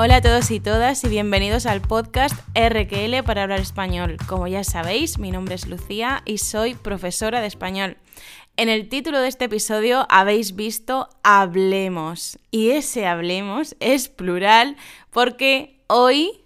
[0.00, 4.16] Hola a todos y todas y bienvenidos al podcast RQL para hablar español.
[4.28, 7.96] Como ya sabéis, mi nombre es Lucía y soy profesora de español.
[8.56, 14.76] En el título de este episodio habéis visto Hablemos y ese Hablemos es plural
[15.10, 16.44] porque hoy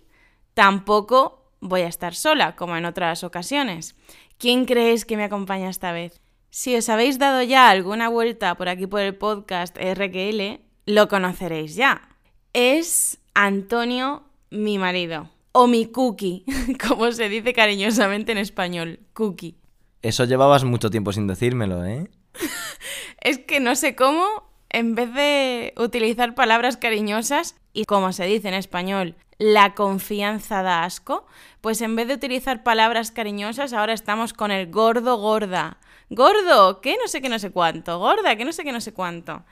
[0.55, 3.97] tampoco voy a estar sola como en otras ocasiones.
[4.39, 6.23] ¿Quién creéis que me acompaña esta vez?
[6.49, 11.75] Si os habéis dado ya alguna vuelta por aquí por el podcast RQL, lo conoceréis
[11.75, 12.09] ya.
[12.55, 15.31] Es Antonio, mi marido.
[15.53, 16.45] O mi cookie,
[16.89, 19.57] como se dice cariñosamente en español, cookie.
[20.03, 22.11] Eso llevabas mucho tiempo sin decírmelo, ¿eh?
[23.21, 24.27] es que no sé cómo,
[24.71, 30.85] en vez de utilizar palabras cariñosas, y como se dice en español, la confianza da
[30.85, 31.27] asco,
[31.61, 35.79] pues en vez de utilizar palabras cariñosas, ahora estamos con el gordo gorda.
[36.11, 38.93] Gordo, que no sé qué no sé cuánto, gorda, que no sé qué no sé
[38.93, 39.45] cuánto.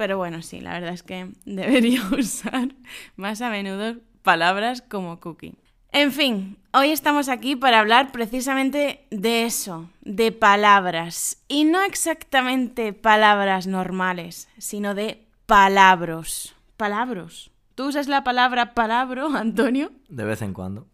[0.00, 2.70] Pero bueno, sí, la verdad es que debería usar
[3.16, 5.58] más a menudo palabras como cookie.
[5.92, 11.42] En fin, hoy estamos aquí para hablar precisamente de eso, de palabras.
[11.48, 16.54] Y no exactamente palabras normales, sino de palabras.
[16.78, 17.50] Palabras.
[17.74, 19.92] ¿Tú usas la palabra palabro, Antonio?
[20.08, 20.86] De vez en cuando.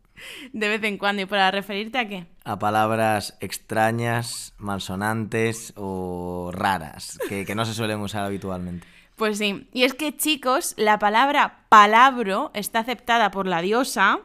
[0.53, 1.23] De vez en cuando.
[1.23, 2.27] ¿Y para referirte a qué?
[2.43, 8.96] A palabras extrañas, malsonantes o raras, que, que no se suelen usar habitualmente.
[9.17, 9.69] Pues sí.
[9.73, 14.21] Y es que, chicos, la palabra palabro está aceptada por la diosa,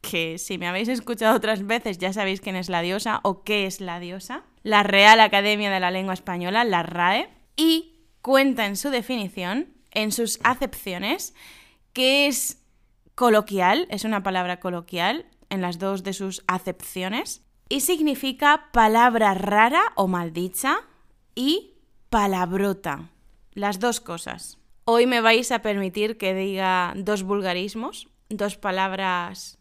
[0.00, 3.66] que si me habéis escuchado otras veces ya sabéis quién es la diosa o qué
[3.66, 8.76] es la diosa, la Real Academia de la Lengua Española, la RAE, y cuenta en
[8.76, 11.34] su definición, en sus acepciones,
[11.92, 12.62] que es
[13.14, 19.82] coloquial, es una palabra coloquial en las dos de sus acepciones, y significa palabra rara
[19.96, 20.78] o maldicha
[21.34, 21.74] y
[22.08, 23.10] palabrota.
[23.52, 24.58] Las dos cosas.
[24.84, 29.58] Hoy me vais a permitir que diga dos vulgarismos, dos palabras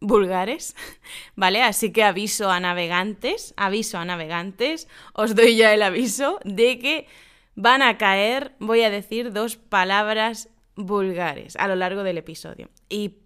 [0.00, 0.76] vulgares,
[1.36, 1.62] ¿vale?
[1.62, 7.06] Así que aviso a navegantes, aviso a navegantes, os doy ya el aviso de que
[7.54, 12.68] van a caer, voy a decir dos palabras vulgares a lo largo del episodio.
[12.88, 13.16] Y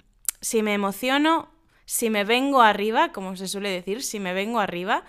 [0.41, 1.50] si me emociono,
[1.84, 5.04] si me vengo arriba, como se suele decir, si me vengo arriba,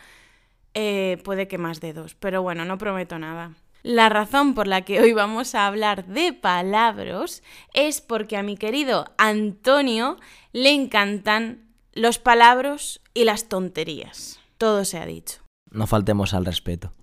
[0.73, 3.53] eh, puede que más de dos, pero bueno, no prometo nada.
[3.83, 7.41] La razón por la que hoy vamos a hablar de palabras
[7.73, 10.17] es porque a mi querido Antonio
[10.53, 14.39] le encantan los palabras y las tonterías.
[14.57, 15.41] Todo se ha dicho.
[15.71, 16.93] No faltemos al respeto.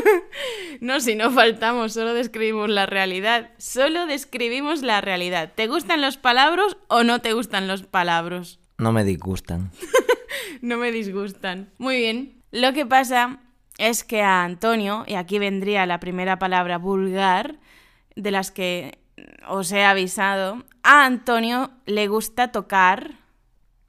[0.80, 3.50] no, si no faltamos, solo describimos la realidad.
[3.58, 5.52] Solo describimos la realidad.
[5.54, 8.60] ¿Te gustan los palabras o no te gustan los palabras?
[8.78, 9.72] No me disgustan.
[10.62, 11.70] no me disgustan.
[11.76, 12.42] Muy bien.
[12.50, 13.40] Lo que pasa
[13.78, 17.58] es que a Antonio, y aquí vendría la primera palabra vulgar,
[18.16, 18.98] de las que
[19.48, 23.14] os he avisado, a Antonio le gusta tocar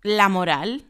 [0.04, 0.86] la moral.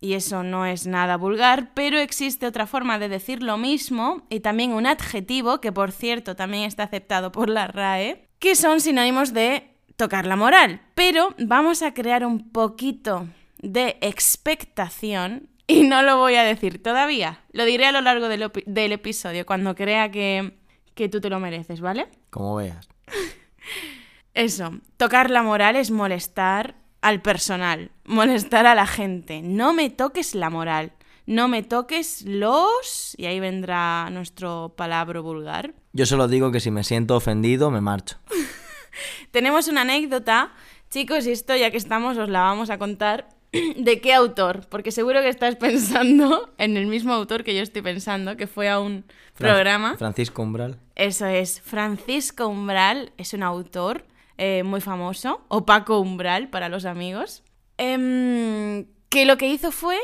[0.00, 4.40] Y eso no es nada vulgar, pero existe otra forma de decir lo mismo y
[4.40, 9.32] también un adjetivo, que por cierto también está aceptado por la RAE, que son sinónimos
[9.32, 10.80] de tocar la moral.
[10.94, 13.26] Pero vamos a crear un poquito
[13.60, 17.40] de expectación y no lo voy a decir todavía.
[17.52, 20.58] Lo diré a lo largo del, episodio, cuando crea que,
[20.94, 22.08] que tú te lo mereces, ¿vale?
[22.30, 22.88] Como veas.
[24.34, 29.42] Eso, tocar la moral es molestar al personal, molestar a la gente.
[29.42, 30.92] No me toques la moral,
[31.26, 33.14] no me toques los...
[33.18, 35.74] Y ahí vendrá nuestro palabra vulgar.
[35.92, 38.16] Yo solo digo que si me siento ofendido, me marcho.
[39.30, 40.52] Tenemos una anécdota,
[40.90, 43.28] chicos, y esto ya que estamos os la vamos a contar.
[43.76, 44.66] ¿De qué autor?
[44.68, 48.68] Porque seguro que estás pensando en el mismo autor que yo estoy pensando, que fue
[48.68, 49.04] a un
[49.34, 49.96] programa.
[49.96, 50.78] Francisco Umbral.
[50.94, 51.60] Eso es.
[51.60, 54.04] Francisco Umbral es un autor
[54.36, 57.42] eh, muy famoso, o Paco Umbral para los amigos,
[57.76, 59.96] em, que lo que hizo fue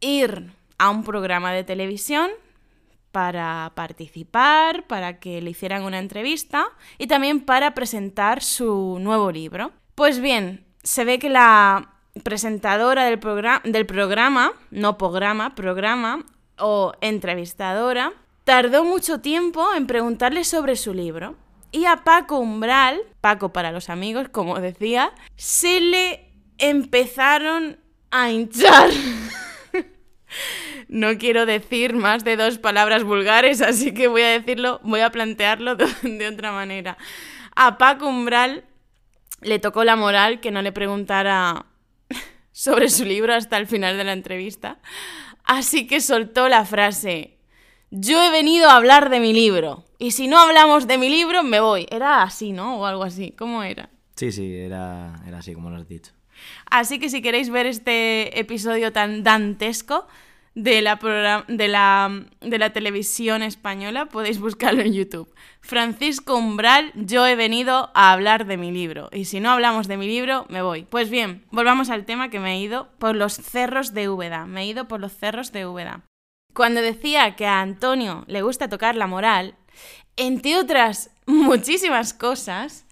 [0.00, 2.30] ir a un programa de televisión
[3.12, 6.66] para participar, para que le hicieran una entrevista
[6.98, 9.72] y también para presentar su nuevo libro.
[9.94, 16.24] Pues bien, se ve que la presentadora del, programa, no programa, programa,
[16.58, 18.12] o entrevistadora,
[18.44, 21.36] tardó mucho tiempo en preguntarle sobre su libro.
[21.72, 27.78] Y a Paco Umbral, Paco para los amigos, como decía, se le empezaron
[28.12, 28.90] a hinchar.
[30.88, 35.10] no quiero decir más de dos palabras vulgares, así que voy a decirlo, voy a
[35.10, 36.96] plantearlo de otra manera.
[37.56, 38.64] A Paco Umbral
[39.40, 41.66] le tocó la moral que no le preguntara
[42.54, 44.78] sobre su libro hasta el final de la entrevista.
[45.44, 47.36] Así que soltó la frase,
[47.90, 49.84] yo he venido a hablar de mi libro.
[49.98, 51.86] Y si no hablamos de mi libro, me voy.
[51.90, 52.78] Era así, ¿no?
[52.78, 53.32] O algo así.
[53.36, 53.90] ¿Cómo era?
[54.14, 56.12] Sí, sí, era, era así como lo has dicho.
[56.70, 60.06] Así que si queréis ver este episodio tan dantesco
[60.54, 65.32] de la, de la, de la televisión española, podéis buscarlo en YouTube.
[65.60, 69.08] Francisco Umbral, yo he venido a hablar de mi libro.
[69.12, 70.84] Y si no hablamos de mi libro, me voy.
[70.84, 74.46] Pues bien, volvamos al tema que me he ido por los cerros de Úbeda.
[74.46, 76.02] Me he ido por los cerros de Úbeda.
[76.52, 79.56] Cuando decía que a Antonio le gusta tocar la moral,
[80.16, 82.83] entre otras muchísimas cosas,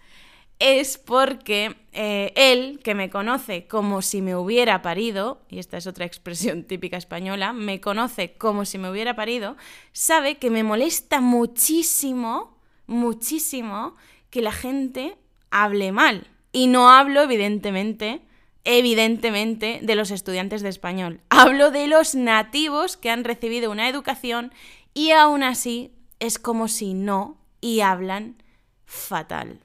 [0.58, 5.86] es porque eh, él, que me conoce como si me hubiera parido, y esta es
[5.86, 9.56] otra expresión típica española, me conoce como si me hubiera parido,
[9.92, 13.96] sabe que me molesta muchísimo, muchísimo
[14.30, 15.16] que la gente
[15.50, 16.28] hable mal.
[16.52, 18.22] Y no hablo, evidentemente,
[18.64, 21.20] evidentemente, de los estudiantes de español.
[21.28, 24.52] Hablo de los nativos que han recibido una educación
[24.94, 28.36] y aún así es como si no y hablan
[28.84, 29.60] fatal.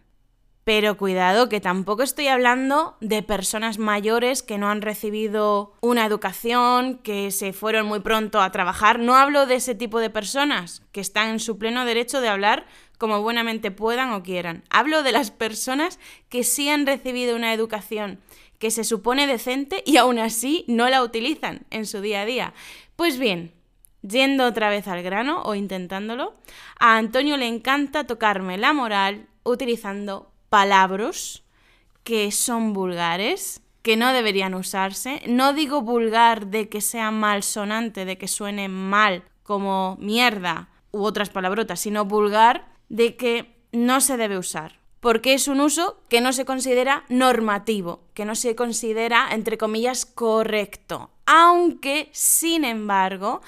[0.67, 6.97] Pero cuidado, que tampoco estoy hablando de personas mayores que no han recibido una educación,
[6.97, 8.99] que se fueron muy pronto a trabajar.
[8.99, 12.65] No hablo de ese tipo de personas que están en su pleno derecho de hablar
[12.97, 14.65] como buenamente puedan o quieran.
[14.69, 18.19] Hablo de las personas que sí han recibido una educación
[18.59, 22.53] que se supone decente y aún así no la utilizan en su día a día.
[22.97, 23.53] Pues bien,
[24.01, 26.35] yendo otra vez al grano o intentándolo,
[26.77, 31.43] a Antonio le encanta tocarme la moral utilizando palabras
[32.03, 35.21] que son vulgares, que no deberían usarse.
[35.27, 41.29] No digo vulgar de que sea malsonante, de que suene mal, como mierda u otras
[41.29, 44.79] palabrotas, sino vulgar de que no se debe usar.
[44.99, 50.05] Porque es un uso que no se considera normativo, que no se considera, entre comillas,
[50.05, 51.11] correcto.
[51.25, 53.41] Aunque, sin embargo,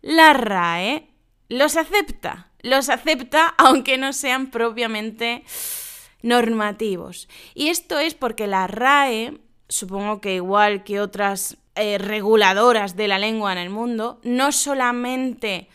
[0.00, 1.08] la RAE
[1.48, 2.50] los acepta.
[2.60, 5.44] Los acepta aunque no sean propiamente
[6.22, 7.28] normativos.
[7.54, 9.38] Y esto es porque la RAE,
[9.68, 15.68] supongo que igual que otras eh, reguladoras de la lengua en el mundo, no solamente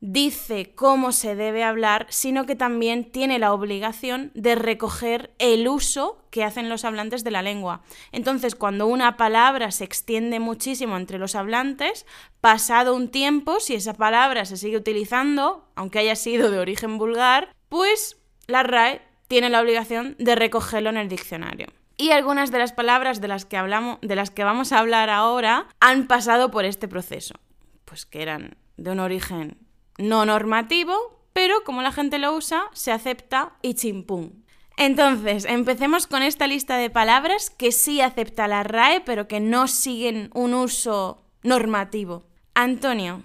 [0.00, 6.22] dice cómo se debe hablar, sino que también tiene la obligación de recoger el uso
[6.30, 7.82] que hacen los hablantes de la lengua.
[8.12, 12.06] Entonces, cuando una palabra se extiende muchísimo entre los hablantes,
[12.40, 17.54] pasado un tiempo, si esa palabra se sigue utilizando, aunque haya sido de origen vulgar,
[17.68, 21.66] pues la RAE tiene la obligación de recogerlo en el diccionario.
[21.96, 25.08] Y algunas de las palabras de las que hablamos, de las que vamos a hablar
[25.08, 27.34] ahora, han pasado por este proceso,
[27.84, 29.58] pues que eran de un origen
[29.96, 30.94] no normativo,
[31.32, 34.44] pero como la gente lo usa, se acepta y chimpún.
[34.76, 39.68] Entonces, empecemos con esta lista de palabras que sí acepta la RAE, pero que no
[39.68, 42.26] siguen un uso normativo.
[42.54, 43.22] Antonio,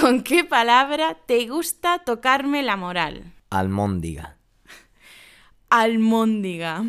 [0.00, 3.32] ¿con qué palabra te gusta tocarme la moral?
[3.50, 4.38] Almóndiga.
[5.72, 6.84] Almóndiga.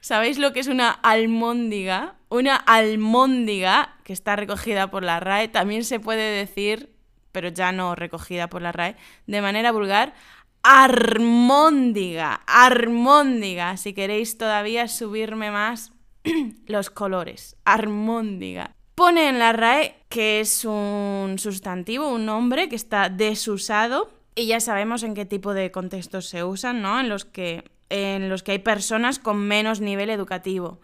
[0.00, 2.14] ¿Sabéis lo que es una almóndiga?
[2.28, 6.92] Una almóndiga, que está recogida por la RAE, también se puede decir
[7.32, 8.96] pero ya no recogida por la RAE,
[9.26, 10.14] de manera vulgar,
[10.62, 15.92] armóndiga, armóndiga, si queréis todavía subirme más
[16.66, 18.76] los colores, armóndiga.
[18.94, 24.60] Pone en la RAE que es un sustantivo, un nombre que está desusado y ya
[24.60, 27.00] sabemos en qué tipo de contextos se usan, ¿no?
[27.00, 30.80] En los que, en los que hay personas con menos nivel educativo.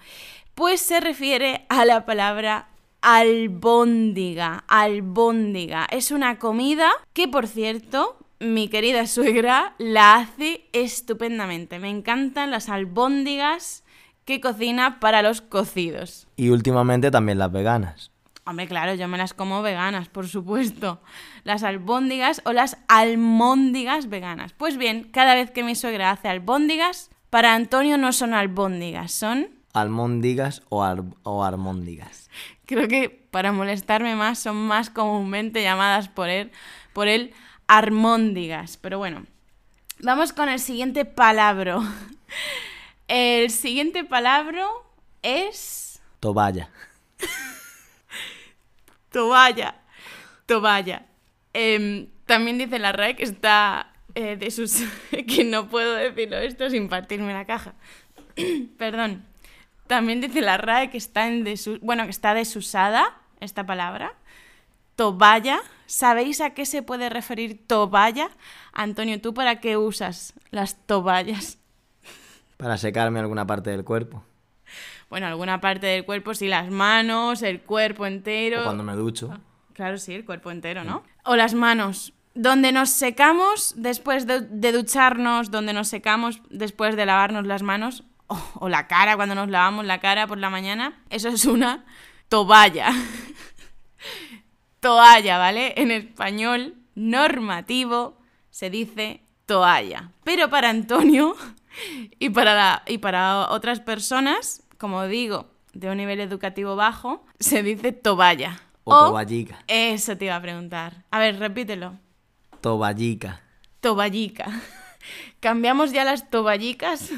[0.55, 2.69] Pues se refiere a la palabra
[3.01, 5.87] albóndiga, albóndiga.
[5.91, 11.79] Es una comida que, por cierto, mi querida suegra la hace estupendamente.
[11.79, 13.85] Me encantan las albóndigas
[14.25, 16.29] que cocina para los cocidos.
[16.37, 18.11] Y últimamente también las veganas.
[18.49, 21.03] Hombre, claro, yo me las como veganas, por supuesto.
[21.45, 24.55] Las albóndigas o las almóndigas veganas.
[24.55, 29.51] Pues bien, cada vez que mi suegra hace albóndigas, para Antonio no son albóndigas, son
[29.75, 32.31] Almóndigas o, ar o armóndigas.
[32.65, 36.51] Creo que para molestarme más son más comúnmente llamadas por él,
[36.95, 37.35] por él
[37.67, 38.79] armóndigas.
[38.79, 39.27] Pero bueno,
[40.01, 41.81] vamos con el siguiente palabra.
[43.09, 44.67] El siguiente palabra
[45.23, 46.01] es...
[46.21, 46.71] Toballa.
[49.11, 49.75] Toballa.
[50.47, 51.07] Toballa.
[51.55, 54.83] Eh, también dice la RAE que está eh, de sus...
[55.27, 57.75] que no puedo decirlo esto sin partirme la caja.
[58.79, 59.25] Perdón.
[59.87, 61.79] También dice la RAE que está en desu...
[61.81, 64.15] bueno, que está desusada esta palabra.
[64.97, 65.61] Toballa.
[65.87, 68.29] ¿Sabéis a qué se puede referir toballa?
[68.73, 71.59] Antonio, ¿tú para qué usas las toballas?
[72.59, 74.23] Para secarme alguna parte del cuerpo.
[75.11, 78.61] Bueno, alguna parte del cuerpo, sí, las manos, el cuerpo entero.
[78.61, 79.39] O cuando me ducho.
[79.73, 81.03] Claro, sí, el cuerpo entero, ¿no?
[81.25, 82.13] O las manos.
[82.35, 88.05] Donde nos secamos después de, de ducharnos, donde nos secamos después de lavarnos las manos,
[88.27, 91.85] o, o la cara cuando nos lavamos la cara por la mañana, eso es una
[92.29, 92.91] toalla.
[94.81, 95.75] toalla, ¿vale?
[95.77, 98.19] En español normativo
[98.51, 100.11] se dice toalla.
[100.25, 101.35] Pero para Antonio
[102.19, 107.63] y para, la- y para otras personas, como digo, de un nivel educativo bajo, se
[107.63, 108.63] dice toballa.
[108.85, 109.63] O toballica.
[109.67, 111.05] Eso te iba a preguntar.
[111.11, 111.99] A ver, repítelo.
[112.61, 113.43] Toballica.
[113.81, 114.47] Toballica.
[115.41, 117.11] ¿Cambiamos ya las toballicas?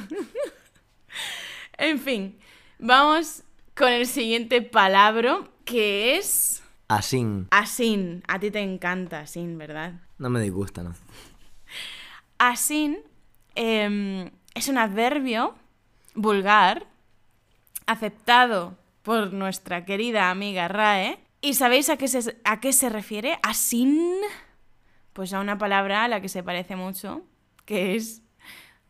[1.79, 2.39] en fin,
[2.79, 3.45] vamos
[3.77, 7.47] con el siguiente palabra que es Asín.
[7.51, 8.25] asin.
[8.27, 9.95] A ti te encanta asin, ¿verdad?
[10.19, 10.95] No me disgusta, ¿no?
[12.39, 12.99] Asin
[13.55, 15.55] em, es un adverbio
[16.15, 16.87] vulgar
[17.91, 21.19] aceptado por nuestra querida amiga Rae.
[21.41, 23.39] ¿Y sabéis a qué se, a qué se refiere?
[23.43, 24.17] Asin.
[25.13, 27.23] Pues a una palabra a la que se parece mucho,
[27.65, 28.23] que es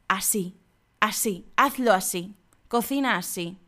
[0.08, 0.58] así,
[1.00, 2.34] así, hazlo así,
[2.68, 3.58] cocina así.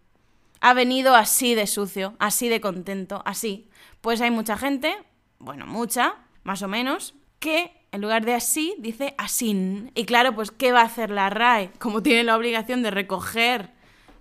[0.61, 3.69] Ha venido así de sucio, así de contento, así.
[4.01, 4.95] Pues hay mucha gente,
[5.39, 9.91] bueno, mucha, más o menos, que en lugar de así dice asín.
[9.95, 11.71] Y claro, pues ¿qué va a hacer la RAE?
[11.79, 13.73] Como tiene la obligación de recoger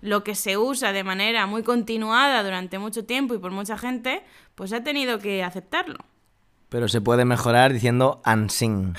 [0.02, 4.22] lo que se usa de manera muy continuada durante mucho tiempo y por mucha gente,
[4.54, 5.98] pues ha tenido que aceptarlo.
[6.68, 8.94] Pero se puede mejorar diciendo ansín.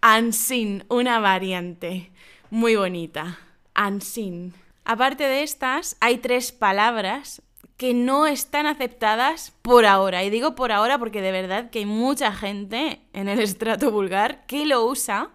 [0.00, 2.10] Ansin, una variante
[2.50, 3.38] muy bonita.
[3.74, 4.54] Ansin.
[4.84, 7.42] Aparte de estas, hay tres palabras
[7.76, 10.22] que no están aceptadas por ahora.
[10.22, 14.46] Y digo por ahora porque de verdad que hay mucha gente en el estrato vulgar
[14.46, 15.30] que lo usa,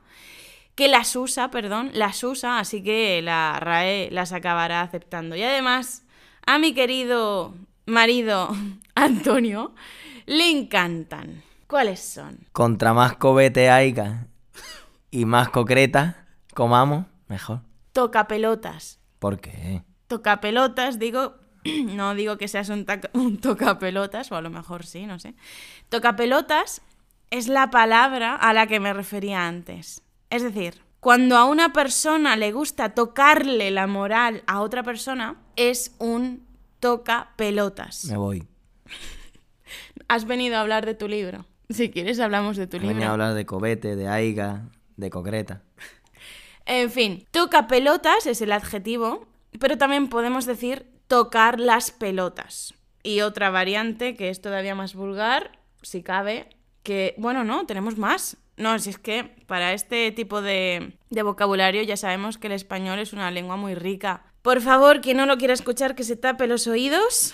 [0.80, 5.36] que las usa, perdón, las usa, así que la RAE las acabará aceptando.
[5.36, 6.06] Y además,
[6.48, 7.54] a mi querido
[7.86, 8.48] marido
[8.96, 9.76] Antonio
[10.26, 11.44] le encantan.
[11.68, 12.48] ¿Cuáles son?
[12.54, 14.28] Contra más cobete haiga
[15.12, 17.60] y más concreta comamos, mejor.
[17.92, 19.02] Toca pelotas.
[19.20, 19.84] ¿Por qué?
[20.08, 25.20] Tocapelotas, digo, no digo que seas un, un tocapelotas, o a lo mejor sí, no
[25.20, 25.36] sé.
[25.90, 26.82] Tocapelotas
[27.32, 30.04] es la palabra a la que me refería antes.
[30.30, 35.96] Es decir, cuando a una persona le gusta tocarle la moral a otra persona, es
[35.98, 36.46] un
[36.80, 38.06] tocapelotas.
[38.06, 38.48] Me voy.
[40.08, 41.46] Has venido a hablar de tu libro.
[41.70, 43.12] Si quieres, hablamos de tu Venía a libro.
[43.12, 45.62] hablar de cobete, de aiga, de concreta.
[46.66, 49.26] En fin, toca pelotas es el adjetivo,
[49.60, 52.76] pero también podemos decir tocar las pelotas.
[53.02, 56.48] Y otra variante que es todavía más vulgar, si cabe,
[56.84, 58.38] que, bueno, no, tenemos más.
[58.60, 63.00] No, si es que para este tipo de, de vocabulario ya sabemos que el español
[63.00, 64.25] es una lengua muy rica.
[64.42, 67.34] Por favor, quien no lo quiera escuchar, que se tape los oídos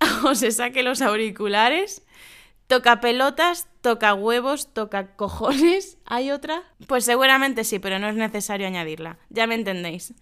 [0.24, 2.02] o se saque los auriculares.
[2.66, 5.96] Toca pelotas, toca huevos, toca cojones.
[6.04, 6.62] ¿Hay otra?
[6.86, 9.18] Pues seguramente sí, pero no es necesario añadirla.
[9.30, 10.12] Ya me entendéis.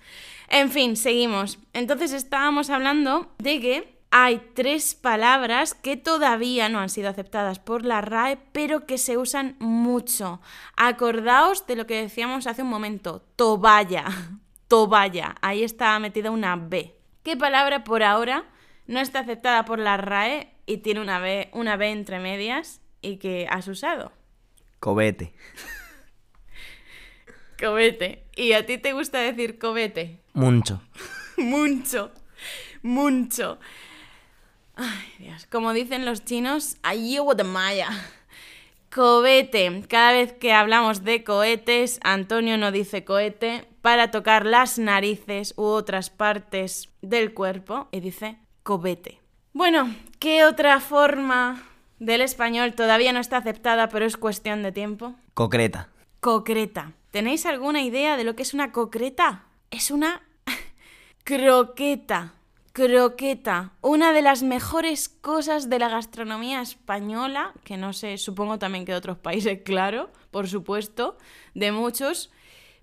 [0.49, 1.59] En fin, seguimos.
[1.73, 7.85] Entonces estábamos hablando de que hay tres palabras que todavía no han sido aceptadas por
[7.85, 10.41] la RAE, pero que se usan mucho.
[10.77, 13.25] Acordaos de lo que decíamos hace un momento.
[13.35, 14.05] Toballa.
[14.69, 15.35] Toballa.
[15.43, 16.95] Ahí está metida una B.
[17.25, 18.45] ¿Qué palabra por ahora
[18.87, 23.17] no está aceptada por la RAE y tiene una B, una B entre medias y
[23.17, 24.13] que has usado?
[24.79, 25.35] Cobete.
[27.59, 28.27] Cobete.
[28.37, 30.21] ¿Y a ti te gusta decir cobete?
[30.35, 30.81] Mucho.
[31.37, 32.13] Mucho.
[32.83, 33.59] Mucho.
[34.77, 35.47] Ay, Dios.
[35.47, 37.89] Como dicen los chinos, ayuda de maya.
[38.95, 39.85] Cohete.
[39.89, 45.65] Cada vez que hablamos de cohetes, Antonio no dice cohete para tocar las narices u
[45.65, 49.21] otras partes del cuerpo y dice cobete.
[49.53, 51.63] Bueno, ¿qué otra forma
[51.99, 55.15] del español todavía no está aceptada, pero es cuestión de tiempo?
[55.35, 55.89] Concreta.
[56.21, 56.93] Concreta.
[57.11, 59.45] ¿Tenéis alguna idea de lo que es una concreta?
[59.71, 60.23] Es una
[61.25, 62.35] croqueta.
[62.75, 63.71] Croqueta.
[63.83, 68.91] Una de las mejores cosas de la gastronomía española, que no sé, supongo también que
[68.91, 71.17] de otros países, claro, por supuesto,
[71.55, 72.33] de muchos.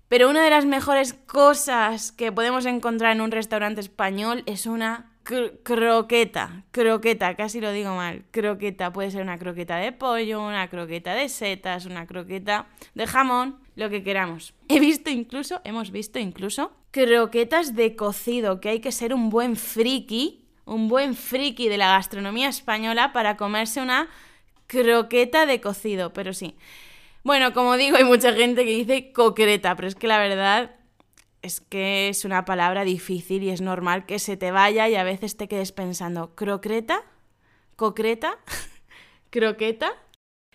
[0.08, 5.12] Pero una de las mejores cosas que podemos encontrar en un restaurante español es una
[5.26, 6.64] cr- croqueta.
[6.70, 8.24] Croqueta, casi lo digo mal.
[8.30, 8.94] Croqueta.
[8.94, 13.90] Puede ser una croqueta de pollo, una croqueta de setas, una croqueta de jamón, lo
[13.90, 14.54] que queramos.
[14.68, 19.56] He visto incluso, hemos visto incluso, croquetas de cocido, que hay que ser un buen
[19.56, 24.08] friki, un buen friki de la gastronomía española para comerse una
[24.66, 26.56] croqueta de cocido, pero sí.
[27.24, 30.72] Bueno, como digo, hay mucha gente que dice concreta, pero es que la verdad
[31.42, 35.04] es que es una palabra difícil y es normal que se te vaya y a
[35.04, 37.02] veces te quedes pensando, ¿crocreta?
[37.76, 38.38] ¿Concreta?
[39.30, 39.92] ¿Croqueta?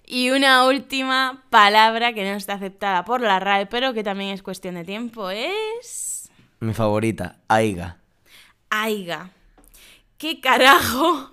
[0.09, 4.41] Y una última palabra que no está aceptada por la RAE, pero que también es
[4.41, 7.97] cuestión de tiempo, es Mi favorita, Aiga.
[8.69, 9.31] Aiga.
[10.17, 11.31] ¿Qué carajo?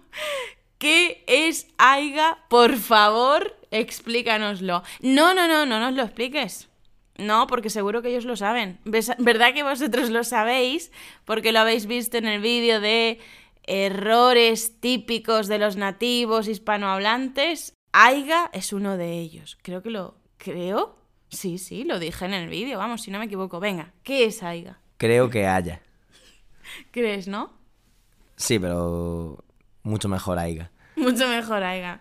[0.78, 2.38] ¿Qué es Aiga?
[2.48, 4.82] Por favor, explícanoslo.
[5.00, 6.68] No, no, no, no nos lo expliques.
[7.16, 8.80] No, porque seguro que ellos lo saben.
[8.84, 10.90] ¿Verdad que vosotros lo sabéis?
[11.24, 13.20] Porque lo habéis visto en el vídeo de
[13.68, 17.74] errores típicos de los nativos hispanohablantes.
[17.96, 19.56] Aiga es uno de ellos.
[19.62, 20.16] Creo que lo...
[20.36, 20.98] ¿Creo?
[21.28, 22.76] Sí, sí, lo dije en el vídeo.
[22.76, 23.60] Vamos, si no me equivoco.
[23.60, 24.80] Venga, ¿qué es Aiga?
[24.96, 25.80] Creo que haya.
[26.90, 27.52] ¿Crees, no?
[28.34, 29.44] Sí, pero
[29.84, 30.72] mucho mejor Aiga.
[30.96, 32.00] Mucho mejor, Aiga.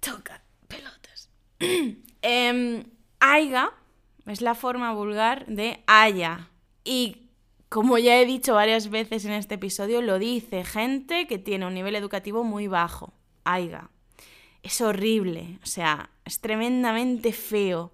[0.00, 1.30] Toca pelotas.
[2.22, 2.84] Em,
[3.20, 3.72] Aiga
[4.26, 6.48] es la forma vulgar de haya.
[6.82, 7.28] Y
[7.68, 11.74] como ya he dicho varias veces en este episodio, lo dice gente que tiene un
[11.74, 13.14] nivel educativo muy bajo.
[13.44, 13.92] Aiga.
[14.62, 17.92] Es horrible, o sea, es tremendamente feo.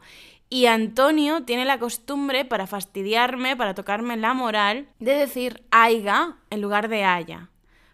[0.50, 6.60] Y Antonio tiene la costumbre, para fastidiarme, para tocarme la moral, de decir aiga en
[6.60, 7.50] lugar de haya.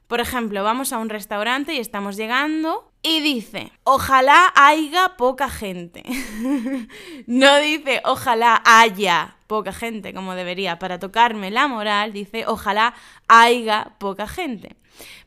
[0.07, 6.03] Por ejemplo, vamos a un restaurante y estamos llegando y dice, ojalá haya poca gente.
[7.27, 10.79] no dice, ojalá haya poca gente como debería.
[10.79, 12.95] Para tocarme la moral dice, ojalá
[13.29, 14.77] haya poca gente.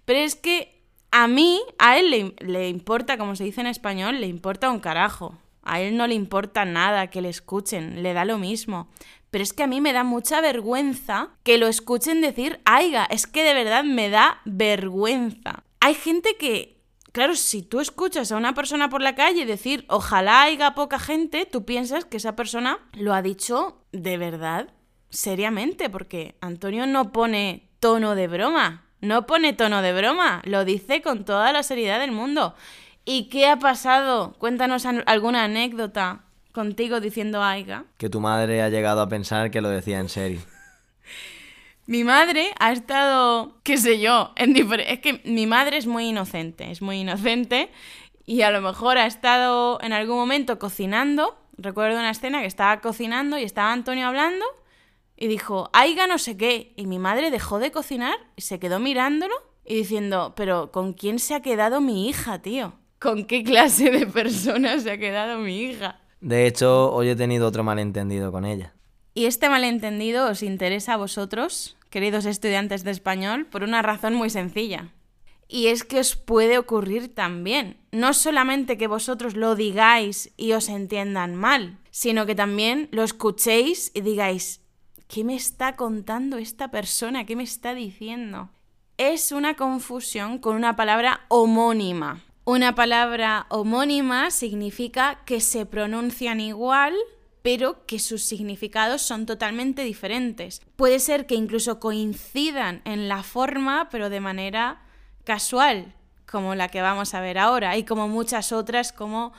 [0.05, 0.76] Pero es que
[1.11, 4.79] a mí, a él le, le importa, como se dice en español, le importa un
[4.79, 5.37] carajo.
[5.63, 8.87] A él no le importa nada que le escuchen, le da lo mismo.
[9.29, 13.05] Pero es que a mí me da mucha vergüenza que lo escuchen decir aiga.
[13.05, 15.63] Es que de verdad me da vergüenza.
[15.81, 20.43] Hay gente que, claro, si tú escuchas a una persona por la calle decir ojalá
[20.43, 24.73] haya poca gente, tú piensas que esa persona lo ha dicho de verdad,
[25.09, 28.86] seriamente, porque Antonio no pone tono de broma.
[29.07, 32.55] No pone tono de broma, lo dice con toda la seriedad del mundo.
[33.05, 34.33] ¿Y qué ha pasado?
[34.37, 37.85] Cuéntanos an- alguna anécdota contigo diciendo aiga.
[37.97, 40.41] Que tu madre ha llegado a pensar que lo decía en serio.
[41.85, 46.69] Mi madre ha estado, qué sé yo, en es que mi madre es muy inocente,
[46.69, 47.69] es muy inocente
[48.25, 51.39] y a lo mejor ha estado en algún momento cocinando.
[51.57, 54.43] Recuerdo una escena que estaba cocinando y estaba Antonio hablando
[55.17, 56.73] y dijo, aiga no sé qué.
[56.77, 59.33] Y mi madre dejó de cocinar y se quedó mirándolo
[59.65, 62.73] y diciendo, pero ¿con quién se ha quedado mi hija, tío?
[62.99, 65.99] ¿Con qué clase de persona se ha quedado mi hija?
[66.21, 68.73] De hecho, hoy he tenido otro malentendido con ella.
[69.13, 74.29] Y este malentendido os interesa a vosotros, queridos estudiantes de español, por una razón muy
[74.29, 74.93] sencilla.
[75.47, 77.77] Y es que os puede ocurrir también.
[77.91, 83.91] No solamente que vosotros lo digáis y os entiendan mal, sino que también lo escuchéis
[83.93, 84.61] y digáis,
[85.07, 87.25] ¿qué me está contando esta persona?
[87.25, 88.49] ¿Qué me está diciendo?
[88.97, 92.23] Es una confusión con una palabra homónima.
[92.45, 96.93] Una palabra homónima significa que se pronuncian igual,
[97.41, 100.61] pero que sus significados son totalmente diferentes.
[100.75, 104.81] Puede ser que incluso coincidan en la forma, pero de manera
[105.23, 105.93] casual,
[106.25, 109.33] como la que vamos a ver ahora, y como muchas otras como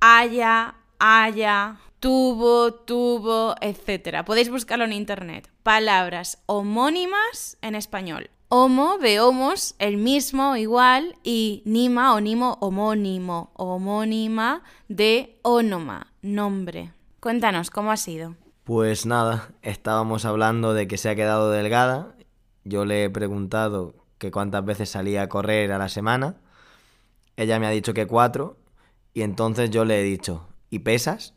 [0.00, 4.24] haya, haya, tuvo, tuvo, etc.
[4.26, 5.48] Podéis buscarlo en internet.
[5.62, 8.28] Palabras homónimas en español.
[8.48, 16.92] Homo de homos, el mismo, igual, y nima o nimo, homónimo, homónima de onoma, nombre.
[17.20, 18.34] Cuéntanos, ¿cómo ha sido?
[18.64, 22.16] Pues nada, estábamos hablando de que se ha quedado delgada.
[22.64, 26.34] Yo le he preguntado que cuántas veces salía a correr a la semana.
[27.36, 28.56] Ella me ha dicho que cuatro.
[29.14, 31.34] Y entonces yo le he dicho, ¿y pesas?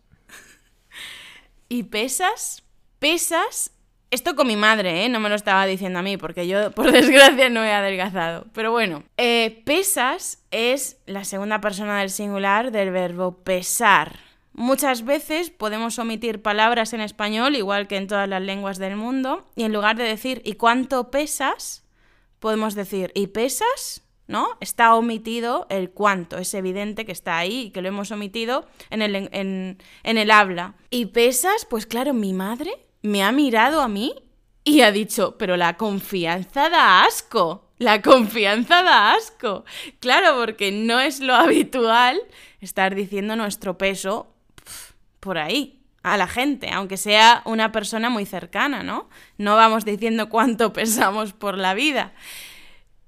[1.69, 2.63] ¿Y pesas?
[2.99, 3.71] Pesas.
[4.11, 5.09] Esto con mi madre, ¿eh?
[5.09, 8.45] No me lo estaba diciendo a mí, porque yo, por desgracia, no he adelgazado.
[8.53, 14.19] Pero bueno, eh, pesas es la segunda persona del singular del verbo pesar.
[14.53, 19.45] Muchas veces podemos omitir palabras en español, igual que en todas las lenguas del mundo,
[19.55, 21.83] y en lugar de decir ¿y cuánto pesas?
[22.39, 24.04] podemos decir ¿y pesas?
[24.27, 24.57] ¿No?
[24.59, 29.03] Está omitido el cuánto, es evidente que está ahí y que lo hemos omitido en
[29.03, 30.73] el, en, en el habla.
[30.89, 31.65] ¿Y pesas?
[31.69, 32.71] Pues claro, mi madre
[33.03, 34.15] me ha mirado a mí
[34.63, 37.69] y ha dicho, pero la confianza da asco.
[37.77, 39.63] La confianza da asco.
[39.99, 42.19] Claro, porque no es lo habitual
[42.61, 44.33] estar diciendo nuestro peso
[45.19, 49.09] por ahí a la gente, aunque sea una persona muy cercana, ¿no?
[49.37, 52.13] No vamos diciendo cuánto pesamos por la vida.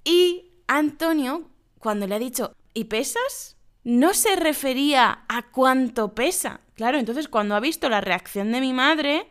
[0.03, 1.49] Y Antonio,
[1.79, 3.55] cuando le ha dicho, ¿y pesas?
[3.83, 6.59] No se refería a cuánto pesa.
[6.75, 9.27] Claro, entonces cuando ha visto la reacción de mi madre,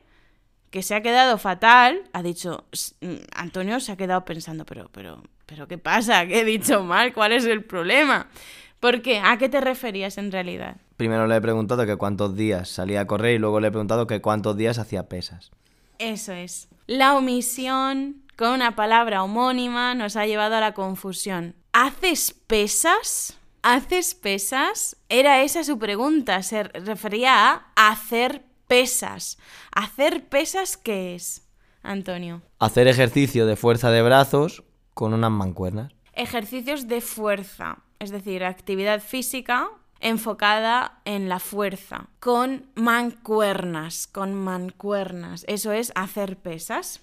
[0.70, 2.64] que se ha quedado fatal, ha dicho,
[3.34, 6.26] Antonio se ha quedado pensando, pero, pero, pero, ¿qué pasa?
[6.26, 7.12] ¿Qué he dicho mal?
[7.12, 8.28] ¿Cuál es el problema?
[8.80, 9.20] ¿Por qué?
[9.20, 10.76] ¿A qué te referías en realidad?
[10.96, 14.06] Primero le he preguntado que cuántos días salía a correr y luego le he preguntado
[14.06, 15.50] que cuántos días hacía pesas.
[15.98, 16.68] Eso es.
[16.86, 21.56] La omisión con una palabra homónima nos ha llevado a la confusión.
[21.72, 23.38] ¿Haces pesas?
[23.62, 24.96] ¿Haces pesas?
[25.08, 29.38] Era esa su pregunta, se refería a hacer pesas.
[29.72, 31.48] ¿Hacer pesas qué es,
[31.82, 32.42] Antonio?
[32.58, 34.62] Hacer ejercicio de fuerza de brazos
[34.94, 35.92] con unas mancuernas.
[36.12, 39.68] Ejercicios de fuerza, es decir, actividad física
[40.00, 45.44] enfocada en la fuerza, con mancuernas, con mancuernas.
[45.48, 47.00] Eso es hacer pesas.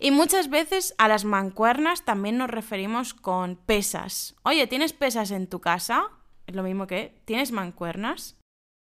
[0.00, 4.34] Y muchas veces a las mancuernas también nos referimos con pesas.
[4.42, 6.04] Oye, ¿tienes pesas en tu casa?
[6.46, 8.36] Es lo mismo que, ¿tienes mancuernas?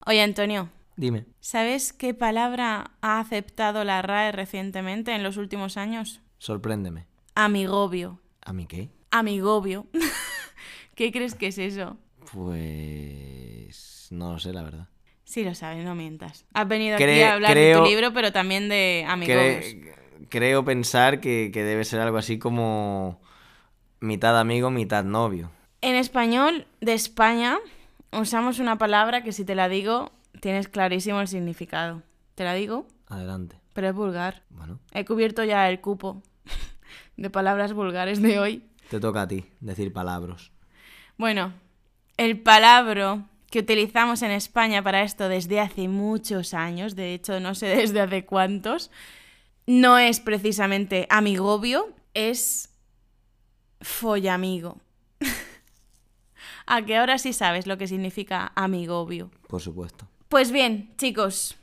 [0.05, 0.69] Oye, Antonio.
[0.95, 1.25] Dime.
[1.39, 6.21] ¿Sabes qué palabra ha aceptado la RAE recientemente en los últimos años?
[6.39, 7.07] Sorpréndeme.
[7.35, 8.19] Amigobio.
[8.41, 8.89] ¿A mí qué?
[9.11, 9.87] Amigobio.
[10.95, 11.97] ¿Qué crees que es eso?
[12.33, 14.89] Pues no lo sé, la verdad.
[15.23, 16.45] Sí lo sabes, no mientas.
[16.53, 19.37] Has venido aquí a hablar de tu libro, pero también de amigos.
[20.29, 23.19] Creo pensar que, que debe ser algo así como
[23.99, 25.51] mitad amigo, mitad novio.
[25.81, 27.57] En español de España
[28.11, 32.03] usamos una palabra que si te la digo tienes clarísimo el significado.
[32.35, 32.87] ¿Te la digo?
[33.07, 33.57] Adelante.
[33.73, 34.43] Pero es vulgar.
[34.49, 34.79] Bueno.
[34.93, 36.21] He cubierto ya el cupo
[37.17, 38.63] de palabras vulgares de hoy.
[38.89, 40.51] Te toca a ti decir palabras.
[41.17, 41.53] Bueno,
[42.17, 47.55] el palabra que utilizamos en España para esto desde hace muchos años, de hecho no
[47.55, 48.91] sé desde hace cuántos,
[49.69, 52.73] no es precisamente amigobio, es
[53.81, 54.79] follamigo.
[56.65, 59.29] a que ahora sí sabes lo que significa amigobio.
[59.47, 60.07] Por supuesto.
[60.27, 61.55] Pues bien, chicos,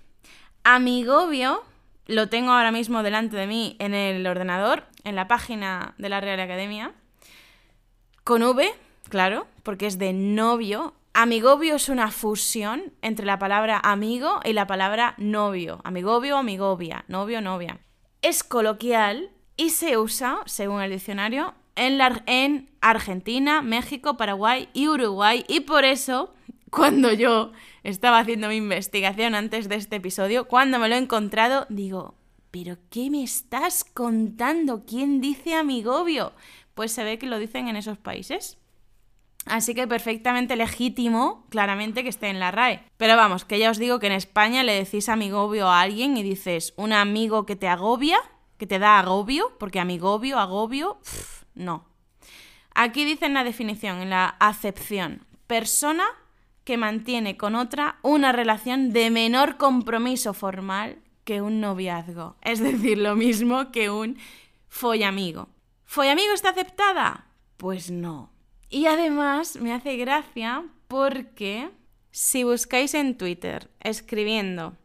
[0.63, 1.65] amigobio
[2.07, 6.21] lo tengo ahora mismo delante de mí en el ordenador, en la página de la
[6.21, 6.93] Real Academia,
[8.23, 8.73] con V,
[9.09, 10.95] claro, porque es de novio.
[11.13, 15.81] Amigobio es una fusión entre la palabra amigo y la palabra novio.
[15.83, 17.81] Amigobio, amigovia, novio, novia.
[18.27, 25.45] Es coloquial y se usa, según el diccionario, en, en Argentina, México, Paraguay y Uruguay.
[25.47, 26.35] Y por eso,
[26.71, 27.53] cuando yo
[27.85, 32.17] estaba haciendo mi investigación antes de este episodio, cuando me lo he encontrado, digo,
[32.51, 34.85] ¿pero qué me estás contando?
[34.85, 36.33] ¿Quién dice amigobio?
[36.75, 38.59] Pues se ve que lo dicen en esos países.
[39.47, 42.83] Así que perfectamente legítimo, claramente, que esté en la RAE.
[42.97, 46.25] Pero vamos, que ya os digo que en España le decís amigobio a alguien y
[46.25, 48.19] dices un amigo que te agobia,
[48.59, 50.99] que te da agobio, porque amigobio, agobio,
[51.55, 51.85] no.
[52.75, 56.05] Aquí dice en la definición, en la acepción, persona
[56.65, 62.37] que mantiene con otra una relación de menor compromiso formal que un noviazgo.
[62.43, 64.19] Es decir, lo mismo que un
[64.69, 65.49] follamigo.
[65.85, 67.27] ¿Follamigo está aceptada?
[67.57, 68.36] Pues no.
[68.69, 71.71] Y además me hace gracia porque
[72.11, 74.77] si buscáis en Twitter escribiendo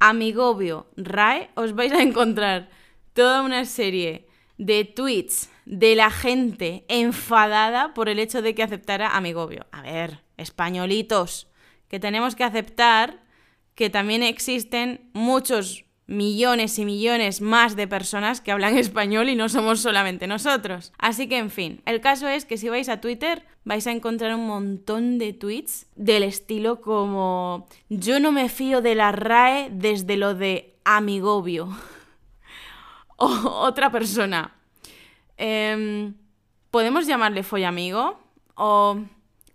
[0.00, 2.68] amigobio RAE, os vais a encontrar
[3.12, 4.26] toda una serie
[4.58, 9.66] de tweets de la gente enfadada por el hecho de que aceptara amigobio.
[9.70, 11.48] A ver, españolitos,
[11.88, 13.22] que tenemos que aceptar
[13.74, 19.48] que también existen muchos millones y millones más de personas que hablan español y no
[19.48, 20.92] somos solamente nosotros.
[20.98, 24.34] Así que, en fin, el caso es que si vais a Twitter vais a encontrar
[24.34, 30.16] un montón de tweets del estilo como yo no me fío de la RAE desde
[30.16, 31.68] lo de amigobio.
[33.16, 34.54] o otra persona.
[35.36, 36.14] Em,
[36.70, 38.18] ¿Podemos llamarle follamigo?
[38.54, 38.98] O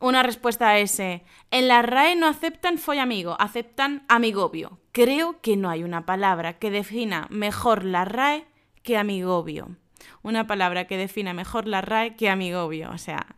[0.04, 1.24] una respuesta a ese.
[1.50, 4.80] En la RAE no aceptan follamigo, aceptan amigobio.
[4.92, 8.46] Creo que no hay una palabra que defina mejor la RAE
[8.84, 9.78] que amigobio.
[10.22, 12.92] Una palabra que defina mejor la RAE que amigobio.
[12.92, 13.38] O sea,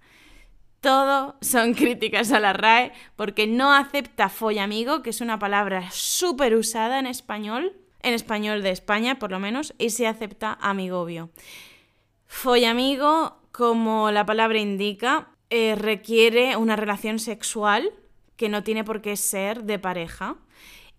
[0.82, 6.56] todo son críticas a la RAE porque no acepta follamigo, que es una palabra súper
[6.56, 11.30] usada en español, en español de España por lo menos, y se acepta amigobio.
[12.26, 17.92] Follamigo, como la palabra indica, eh, requiere una relación sexual
[18.36, 20.38] que no tiene por qué ser de pareja.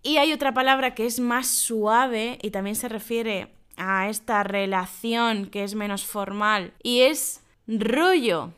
[0.03, 5.47] Y hay otra palabra que es más suave y también se refiere a esta relación
[5.47, 8.53] que es menos formal y es rollo.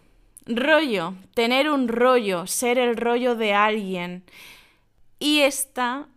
[0.46, 4.24] Rollo, tener un rollo, ser el rollo de alguien.
[5.20, 6.08] Y esta,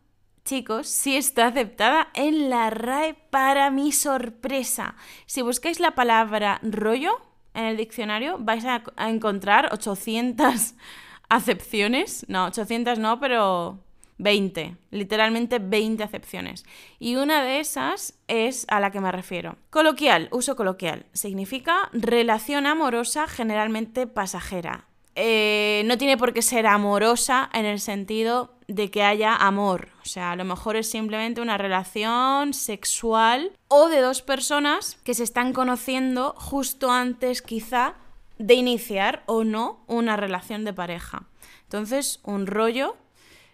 [0.44, 4.96] chicos, sí está aceptada en la RAE para mi sorpresa.
[5.26, 7.20] Si buscáis la palabra rollo
[7.54, 10.74] en el diccionario, vais a, encontrar 800
[11.28, 12.24] acepciones.
[12.28, 13.78] No, 800 no, pero
[14.18, 16.64] 20, literalmente 20 acepciones.
[16.98, 19.56] Y una de esas es a la que me refiero.
[19.70, 24.86] Coloquial, uso coloquial, significa relación amorosa generalmente pasajera.
[25.14, 29.88] Eh, no tiene por qué ser amorosa en el sentido de que haya amor.
[30.02, 35.14] O sea, a lo mejor es simplemente una relación sexual o de dos personas que
[35.14, 37.94] se están conociendo justo antes quizá
[38.38, 41.24] de iniciar o no una relación de pareja.
[41.64, 42.96] Entonces, un rollo,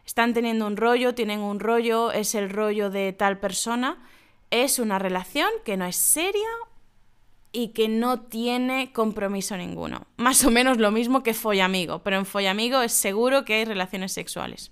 [0.06, 3.98] están teniendo un rollo, tienen un rollo, es el rollo de tal persona,
[4.50, 6.48] es una relación que no es seria
[7.50, 10.06] y que no tiene compromiso ninguno.
[10.16, 14.12] Más o menos lo mismo que follamigo, pero en follamigo es seguro que hay relaciones
[14.12, 14.70] sexuales.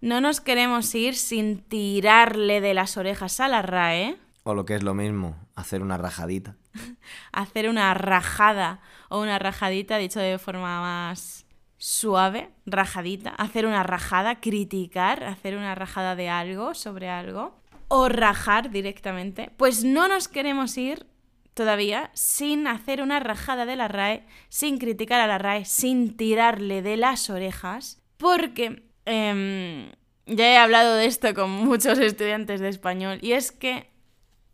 [0.00, 4.16] No nos queremos ir sin tirarle de las orejas a la RAE.
[4.44, 6.56] O lo que es lo mismo, hacer una rajadita.
[7.32, 11.46] hacer una rajada o una rajadita, dicho de forma más
[11.78, 13.30] suave, rajadita.
[13.30, 17.58] Hacer una rajada, criticar, hacer una rajada de algo, sobre algo.
[17.88, 19.50] O rajar directamente.
[19.56, 21.06] Pues no nos queremos ir
[21.54, 26.82] todavía sin hacer una rajada de la RAE, sin criticar a la RAE, sin tirarle
[26.82, 29.90] de las orejas, porque em,
[30.26, 33.88] ya he hablado de esto con muchos estudiantes de español y es que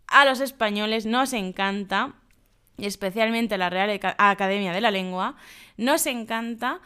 [0.07, 2.13] a los españoles nos encanta,
[2.77, 5.37] y especialmente a la Real Academia de la Lengua,
[5.77, 6.81] nos encanta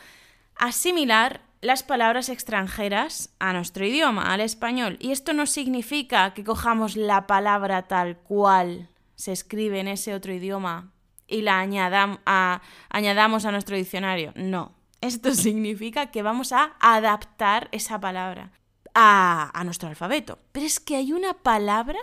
[0.55, 4.97] asimilar las palabras extranjeras a nuestro idioma, al español.
[5.01, 10.33] Y esto no significa que cojamos la palabra tal cual se escribe en ese otro
[10.33, 10.93] idioma
[11.27, 14.33] y la añadamos a nuestro diccionario.
[14.37, 14.76] No.
[15.07, 18.51] Esto significa que vamos a adaptar esa palabra
[18.95, 20.39] a, nuestro alfabeto.
[20.53, 21.99] Pero es que hay una palabra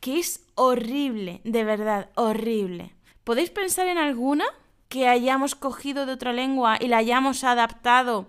[0.00, 2.94] que es horrible, de verdad, horrible.
[3.24, 4.44] ¿Podéis pensar en alguna
[4.88, 8.26] que hayamos cogido de otra lengua y la hayamos adaptado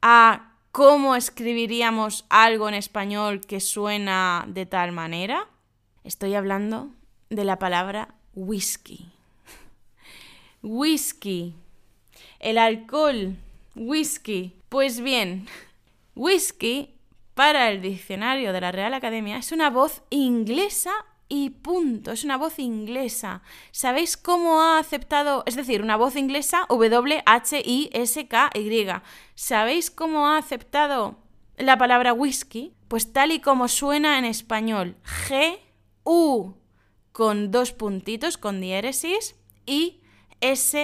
[0.00, 5.46] a cómo escribiríamos algo en español que suena de tal manera?
[6.02, 6.88] Estoy hablando
[7.28, 9.12] de la palabra whisky.
[10.62, 11.54] Whisky.
[12.38, 13.36] El alcohol.
[13.74, 14.56] Whisky.
[14.68, 15.46] Pues bien,
[16.14, 16.94] whisky
[17.34, 20.92] para el diccionario de la Real Academia es una voz inglesa
[21.28, 23.42] y punto, es una voz inglesa.
[23.70, 27.22] ¿Sabéis cómo ha aceptado, es decir, una voz inglesa W-H-I-S-K-Y?
[29.36, 31.18] ¿Sabéis cómo ha aceptado
[31.56, 32.74] la palabra whisky?
[32.88, 34.96] Pues tal y como suena en español,
[35.28, 36.56] G-U
[37.12, 40.00] con dos puntitos, con diéresis, y
[40.40, 40.80] S-Q-U-I,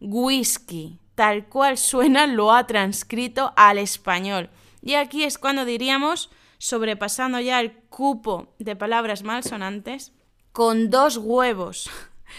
[0.00, 0.98] whisky.
[1.14, 4.50] Tal cual suena, lo ha transcrito al español.
[4.82, 10.12] Y aquí es cuando diríamos, sobrepasando ya el cupo de palabras malsonantes,
[10.52, 11.90] con dos huevos.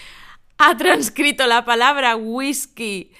[0.58, 3.12] ha transcrito la palabra whisky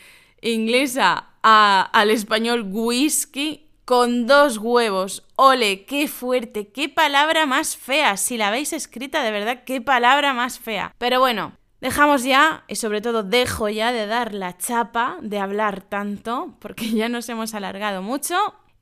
[0.42, 5.26] inglesa al español whisky con dos huevos.
[5.36, 8.18] Ole, qué fuerte, qué palabra más fea.
[8.18, 10.94] Si la veis escrita, de verdad, qué palabra más fea.
[10.98, 15.82] Pero bueno, dejamos ya, y sobre todo dejo ya de dar la chapa, de hablar
[15.82, 18.36] tanto, porque ya nos hemos alargado mucho.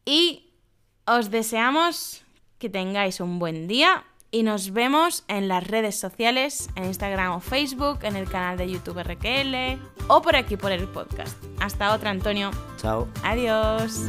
[0.05, 0.53] Y
[1.05, 2.23] os deseamos
[2.59, 7.39] que tengáis un buen día y nos vemos en las redes sociales, en Instagram o
[7.39, 11.35] Facebook, en el canal de YouTube RQL o por aquí por el podcast.
[11.59, 12.51] Hasta otra, Antonio.
[12.77, 13.07] Chao.
[13.23, 14.01] Adiós.